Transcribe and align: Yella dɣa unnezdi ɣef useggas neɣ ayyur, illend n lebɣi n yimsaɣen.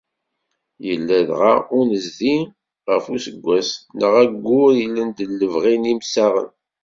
Yella 0.85 1.17
dɣa 1.29 1.53
unnezdi 1.77 2.35
ɣef 2.89 3.05
useggas 3.15 3.69
neɣ 3.99 4.13
ayyur, 4.21 4.73
illend 4.85 5.17
n 5.23 5.31
lebɣi 5.41 5.75
n 5.77 5.89
yimsaɣen. 5.89 6.49